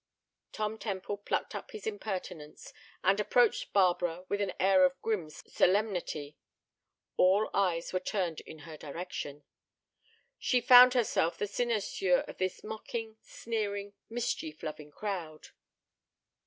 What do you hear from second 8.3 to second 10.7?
in her direction. She